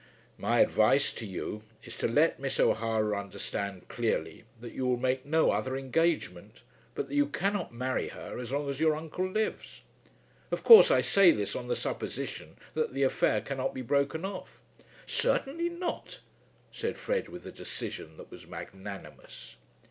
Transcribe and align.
"My 0.39 0.61
advice 0.61 1.13
to 1.13 1.27
you 1.27 1.61
is 1.83 1.95
to 1.97 2.07
let 2.07 2.39
Miss 2.39 2.59
O'Hara 2.59 3.19
understand 3.19 3.87
clearly 3.87 4.45
that 4.59 4.73
you 4.73 4.87
will 4.87 4.97
make 4.97 5.27
no 5.27 5.51
other 5.51 5.77
engagement, 5.77 6.63
but 6.95 7.07
that 7.07 7.13
you 7.13 7.27
cannot 7.27 7.71
marry 7.71 8.07
her 8.07 8.39
as 8.39 8.51
long 8.51 8.67
as 8.67 8.79
your 8.79 8.95
uncle 8.95 9.29
lives. 9.31 9.81
Of 10.49 10.63
course 10.63 10.89
I 10.89 11.01
say 11.01 11.29
this 11.29 11.55
on 11.55 11.67
the 11.67 11.75
supposition 11.75 12.57
that 12.73 12.95
the 12.95 13.03
affair 13.03 13.41
cannot 13.41 13.75
be 13.75 13.83
broken 13.83 14.25
off." 14.25 14.59
"Certainly 15.05 15.69
not," 15.69 16.19
said 16.71 16.97
Fred 16.97 17.29
with 17.29 17.45
a 17.45 17.51
decision 17.51 18.17
that 18.17 18.31
was 18.31 18.47
magnanimous. 18.47 19.55